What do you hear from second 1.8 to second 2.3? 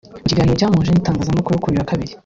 wa Kabiri